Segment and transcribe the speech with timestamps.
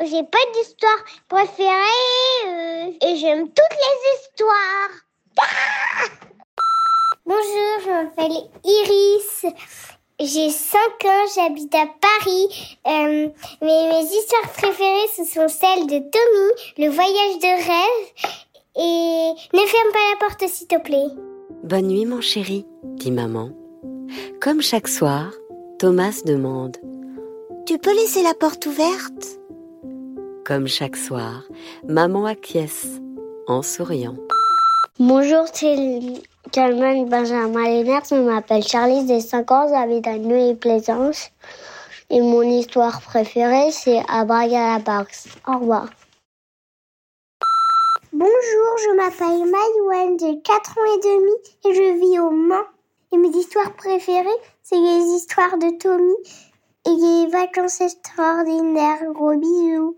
[0.00, 4.90] j'ai pas d'histoire préférée euh, et j'aime toutes les histoires.
[7.26, 9.46] Bonjour, je m'appelle Iris.
[10.20, 12.78] J'ai 5 ans, j'habite à Paris.
[12.86, 13.28] Euh,
[13.62, 18.12] mais mes histoires préférées, ce sont celles de Tommy, le voyage de rêve.
[18.76, 21.08] Et ne ferme pas la porte, s'il te plaît.
[21.64, 23.50] Bonne nuit, mon chéri, dit maman.
[24.40, 25.32] Comme chaque soir,
[25.78, 26.76] Thomas demande
[27.66, 29.38] Tu peux laisser la porte ouverte?
[30.48, 31.42] Comme chaque soir,
[31.86, 32.86] maman acquiesce
[33.48, 34.16] en souriant.
[34.98, 36.00] Bonjour, c'est
[36.52, 38.04] Calman Benjamin Lénard.
[38.08, 41.28] Je m'appelle Charlie, j'ai 5 ans, j'habite à Neuilly-Plaisance.
[42.08, 45.28] Et mon histoire préférée, c'est Abracadabrax.
[45.46, 45.90] Au revoir.
[48.14, 51.32] Bonjour, je m'appelle Maïwen, j'ai 4 ans et demi
[51.66, 52.64] et je vis au Mans.
[53.12, 56.16] Et mes histoires préférées, c'est les histoires de Tommy
[56.86, 59.12] et les vacances extraordinaires.
[59.12, 59.94] Gros bisous.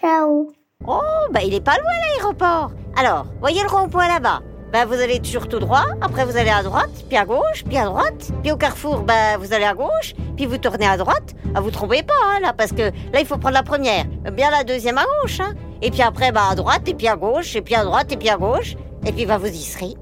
[0.00, 0.52] Ciao.
[0.86, 1.00] Oh,
[1.30, 2.72] bah il est pas loin l'aéroport.
[2.96, 4.40] Alors, voyez le rond-point là-bas.
[4.72, 7.76] Bah vous allez toujours tout droit, après vous allez à droite, puis à gauche, puis
[7.76, 11.34] à droite, puis au carrefour, bah vous allez à gauche, puis vous tournez à droite.
[11.54, 14.50] Ah, vous trompez pas hein, là, parce que là il faut prendre la première, bien
[14.50, 15.54] la deuxième à gauche, hein.
[15.80, 18.16] Et puis après bah à droite, et puis à gauche, et puis à droite, et
[18.16, 18.74] puis à gauche,
[19.06, 19.94] et puis bah vous y serez.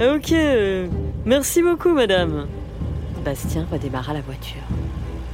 [0.00, 0.34] Ok,
[1.24, 2.48] merci beaucoup madame.
[3.24, 4.62] Bastien redémarra la voiture.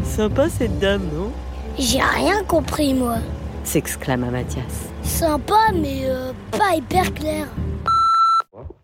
[0.05, 1.31] Sympa cette dame, non?
[1.79, 3.17] J'ai rien compris moi
[3.67, 4.91] s'exclama Mathias.
[5.03, 7.47] Sympa, mais euh, pas hyper clair.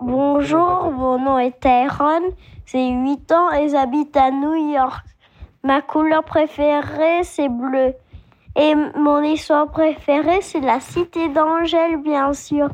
[0.00, 2.32] Bonjour, mon nom est Tyrone,
[2.66, 5.04] j'ai 8 ans et j'habite à New York.
[5.62, 7.94] Ma couleur préférée, c'est bleu.
[8.56, 12.68] Et mon histoire préférée, c'est la cité d'Angèle, bien sûr.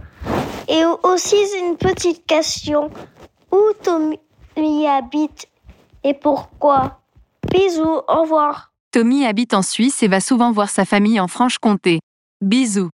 [0.67, 2.91] Et aussi, une petite question.
[3.53, 4.19] Où Tommy
[4.87, 5.49] habite
[6.03, 7.01] et pourquoi?
[7.51, 8.68] Bisous, au revoir.
[8.91, 12.01] Tommy habite en Suisse et va souvent voir sa famille en Franche-Comté.
[12.41, 12.89] Bisous.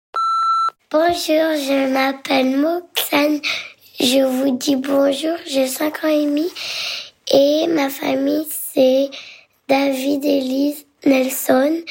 [0.90, 3.40] Bonjour, je m'appelle Moxane.
[4.00, 6.50] Je vous dis bonjour, j'ai 5 ans et demi
[7.32, 9.12] et ma famille c'est
[9.70, 11.82] David Elise Nelson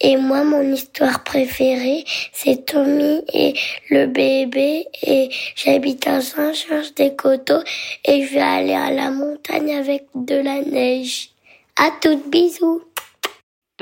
[0.00, 3.54] et moi mon histoire préférée c'est Tommy et
[3.90, 7.62] le bébé et j'habite à Saint-Georges-des-Coteaux
[8.04, 11.30] et je vais aller à la montagne avec de la neige.
[11.76, 12.82] À toutes bisous.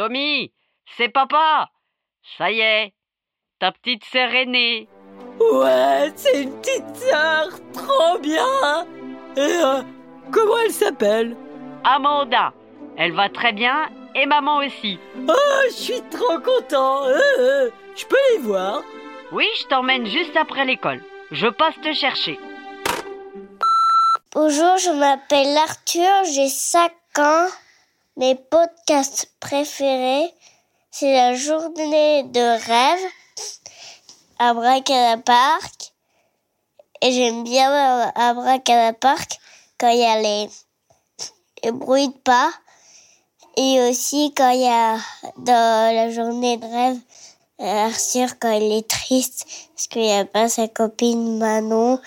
[0.01, 0.51] Tommy,
[0.97, 1.69] c'est papa.
[2.39, 2.95] Ça y est,
[3.59, 4.89] ta petite sœur aînée.
[5.39, 8.87] Ouais, c'est une petite sœur, trop bien.
[9.37, 9.83] Et euh,
[10.31, 11.37] comment elle s'appelle?
[11.85, 12.55] Amanda.
[12.97, 14.99] Elle va très bien et maman aussi.
[15.29, 17.05] Oh, je suis trop content.
[17.05, 18.81] Euh, euh, je peux les voir?
[19.33, 21.03] Oui, je t'emmène juste après l'école.
[21.31, 22.41] Je passe te chercher.
[24.33, 27.49] Bonjour, je m'appelle Arthur, j'ai 5 ans.
[28.17, 30.35] Mes podcasts préférés,
[30.91, 33.11] c'est la journée de rêve
[34.39, 35.93] à Park.
[37.03, 39.39] Et j'aime bien à Park
[39.79, 40.51] quand il y a les,
[41.65, 42.51] les bruits de pas.
[43.57, 44.99] Et aussi quand il y a
[45.39, 46.99] dans la journée de rêve,
[47.59, 52.01] Arthur quand il est triste parce qu'il n'y a pas sa copine Manon,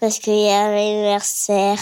[0.00, 1.80] parce qu'il y a l'anniversaire.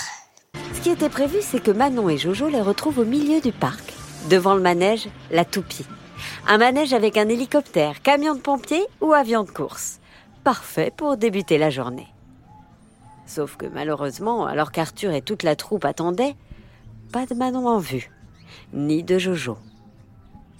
[0.84, 3.94] Ce qui était prévu, c'est que Manon et Jojo les retrouvent au milieu du parc,
[4.28, 5.86] devant le manège La Toupie.
[6.46, 9.98] Un manège avec un hélicoptère, camion de pompiers ou avion de course.
[10.44, 12.08] Parfait pour débuter la journée.
[13.25, 16.36] Sauf que malheureusement, alors qu'Arthur et toute la troupe attendaient,
[17.12, 18.10] pas de Manon en vue,
[18.75, 19.56] ni de Jojo.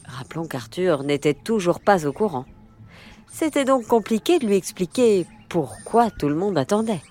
[0.07, 2.47] Rappelons qu'Arthur n'était toujours pas au courant.
[3.31, 7.03] C'était donc compliqué de lui expliquer pourquoi tout le monde attendait.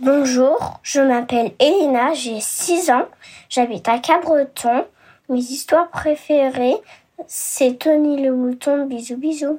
[0.00, 3.08] Bonjour, je m'appelle Elena, j'ai 6 ans,
[3.48, 4.84] j'habite à Cabreton.
[5.30, 6.76] Mes histoires préférées,
[7.26, 9.58] c'est Tony le mouton, bisous bisous.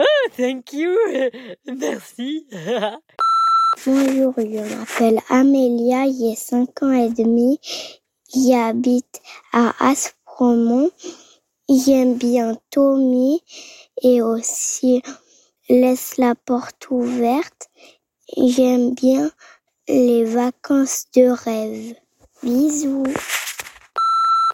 [0.00, 0.90] Oh, thank you.
[1.66, 2.46] Merci.
[3.86, 7.60] Bonjour, je m'appelle Amélia, j'ai 5 ans et demi.
[8.34, 9.20] J'habite
[9.52, 10.90] à Aspremont.
[11.68, 13.44] J'aime bien Tommy
[14.02, 15.02] et aussi
[15.68, 17.68] Laisse la porte ouverte.
[18.36, 19.30] J'aime bien
[19.88, 21.94] les vacances de rêve.
[22.42, 23.04] Bisous.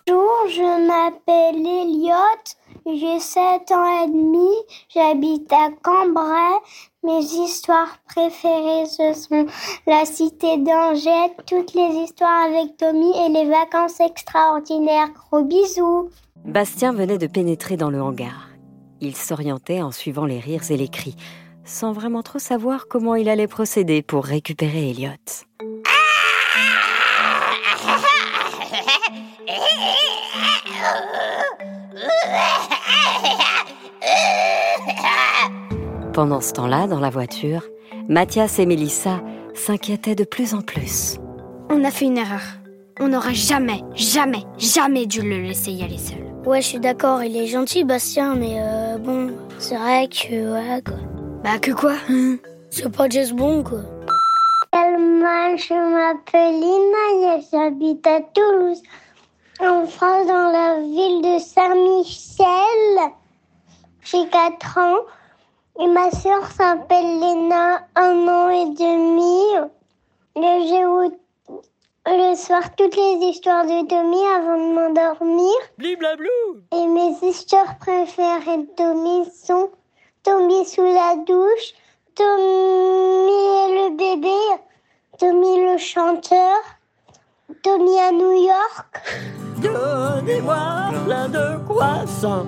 [0.07, 2.45] Bonjour, je m'appelle Elliot,
[2.87, 4.49] j'ai 7 ans et demi,
[4.95, 6.61] j'habite à Cambrai.
[7.03, 9.47] Mes histoires préférées, ce sont
[9.87, 15.09] La Cité d'Angers, toutes les histoires avec Tommy et les vacances extraordinaires.
[15.31, 16.11] Gros bisous.
[16.45, 18.51] Bastien venait de pénétrer dans le hangar.
[19.01, 21.17] Il s'orientait en suivant les rires et les cris,
[21.65, 25.11] sans vraiment trop savoir comment il allait procéder pour récupérer Elliot.
[36.13, 37.63] Pendant ce temps-là, dans la voiture,
[38.09, 39.21] Mathias et Mélissa
[39.55, 41.19] s'inquiétaient de plus en plus.
[41.71, 42.43] On a fait une erreur.
[43.01, 46.23] On n'aurait jamais, jamais, jamais dû le laisser y aller seul.
[46.47, 50.81] Ouais, je suis d'accord, il est gentil, Bastien, mais euh, bon, c'est vrai que, voilà,
[50.81, 51.14] quoi.
[51.45, 51.93] Bah, que quoi
[52.71, 53.81] C'est pas juste bon, quoi.
[54.73, 58.83] Moi, je m'appelle Lina, j'habite à Toulouse,
[59.61, 63.13] en France, dans la ville de Saint-Michel.
[64.05, 65.01] J'ai 4 ans
[65.81, 69.69] et ma sœur s'appelle Léna, un an et demi.
[70.37, 70.83] Et j'ai
[72.07, 75.55] le soir toutes les histoires de Tommy avant de m'endormir.
[75.77, 79.69] Bliblablou Et mes histoires préférées de Tommy sont
[80.25, 81.75] Tommy sous la douche,
[82.15, 84.63] Tommy le bébé,
[85.19, 86.57] Tommy le chanteur,
[87.63, 89.03] Tommy à New York.
[89.59, 90.57] Donnez-moi
[91.05, 92.47] plein de croissants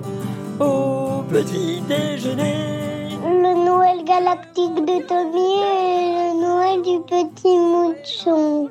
[0.59, 3.11] au petit déjeuner.
[3.23, 8.71] Le Noël galactique de Tommy et le Noël du petit mouton.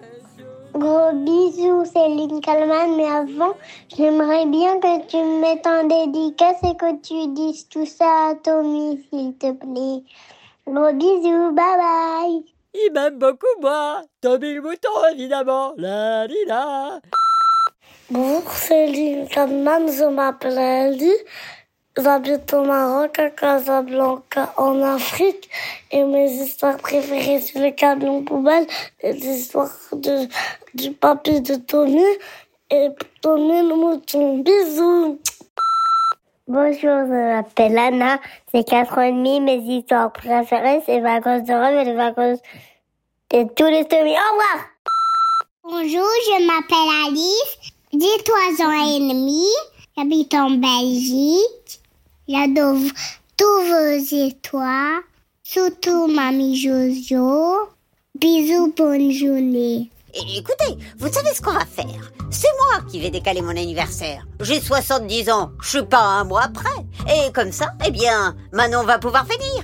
[0.74, 1.14] Gros
[1.46, 2.96] bisous, Céline Kalman.
[2.96, 3.56] Mais avant,
[3.96, 8.36] j'aimerais bien que tu me mettes en dédicace et que tu dises tout ça à
[8.36, 10.04] Tommy, s'il te plaît.
[10.68, 12.44] Gros bisous, bye bye.
[12.74, 14.02] Il m'aime beaucoup, moi.
[14.22, 15.74] Tommy le mouton, évidemment.
[15.78, 17.00] La di la.
[18.10, 21.12] Bonjour, Céline Kalman, je m'appelle Ali.
[21.98, 25.50] J'habite au Maroc, à Casablanca, en Afrique.
[25.92, 28.68] Et mes histoires préférées, c'est le camion poubelle,
[29.02, 30.28] les histoires de,
[30.74, 32.04] du papy de Tommy
[32.70, 32.90] et
[33.22, 34.40] Tommy le mouton.
[34.40, 35.20] Bisous
[36.48, 36.76] Bonjour,
[37.08, 38.20] je m'appelle Anna,
[38.54, 42.40] j'ai 4 ans et demi, mes histoires préférées, c'est vacances de rêve et les vacances
[43.32, 44.12] de tous les Tommy.
[44.12, 44.66] Au revoir
[45.64, 48.24] Bonjour, je m'appelle Alice, j'ai
[48.60, 49.48] 3 ans et demi,
[49.98, 51.85] j'habite en Belgique.
[52.28, 52.78] J'adore
[53.38, 55.02] tous vos histoires,
[55.44, 57.70] surtout Mamie Jojo.
[58.20, 59.92] Bisous, bonne journée.
[60.14, 62.12] Écoutez, vous savez ce qu'on va faire?
[62.32, 64.26] C'est moi qui vais décaler mon anniversaire.
[64.40, 66.70] J'ai 70 ans, je suis pas un mois près.
[67.14, 69.64] Et comme ça, eh bien, Manon va pouvoir venir.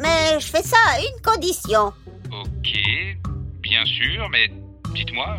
[0.00, 1.92] Mais je fais ça à une condition.
[2.32, 2.72] Ok,
[3.60, 4.50] bien sûr, mais
[4.94, 5.36] dites-moi,